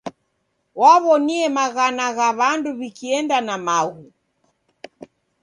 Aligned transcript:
Waw'onie 0.81 1.43
maghana 1.57 2.05
gha 2.17 2.27
w'andu 2.39 2.69
w'ikienda 2.79 3.37
na 3.47 3.55
maghu. 3.65 4.05